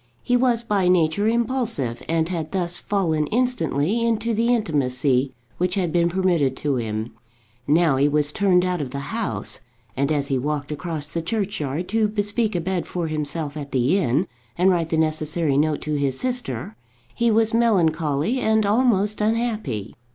He 0.23 0.35
was 0.35 0.63
by 0.63 0.87
nature 0.87 1.27
impulsive, 1.27 2.01
and 2.09 2.27
had 2.27 2.53
thus 2.53 2.79
fallen 2.79 3.27
instantly 3.27 4.01
into 4.03 4.33
the 4.33 4.47
intimacy 4.47 5.31
which 5.59 5.75
had 5.75 5.93
been 5.93 6.09
permitted 6.09 6.57
to 6.57 6.77
him. 6.77 7.11
Now 7.67 7.97
he 7.97 8.07
was 8.09 8.31
turned 8.31 8.65
out 8.65 8.81
of 8.81 8.89
the 8.89 9.13
house; 9.13 9.59
and 9.95 10.11
as 10.11 10.29
he 10.29 10.39
walked 10.39 10.71
across 10.71 11.07
the 11.07 11.21
churchyard 11.21 11.87
to 11.89 12.07
bespeak 12.07 12.55
a 12.55 12.61
bed 12.61 12.87
for 12.87 13.09
himself 13.09 13.55
at 13.55 13.71
the 13.71 13.99
inn, 13.99 14.27
and 14.57 14.71
write 14.71 14.89
the 14.89 14.97
necessary 14.97 15.55
note 15.55 15.81
to 15.83 15.93
his 15.93 16.17
sister, 16.17 16.75
he 17.13 17.29
was 17.29 17.53
melancholy 17.53 18.39
and 18.39 18.65
almost 18.65 19.21
unhappy. 19.21 19.93